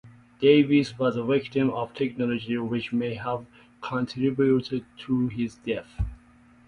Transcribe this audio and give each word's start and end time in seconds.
Davis 0.39 0.97
was 0.97 1.15
a 1.15 1.23
victim 1.23 1.69
of 1.69 1.93
technology 1.93 2.57
which 2.57 2.91
may 2.91 3.13
have 3.13 3.45
contributed 3.83 4.83
to 4.97 5.27
his 5.27 5.57
death. 5.57 5.93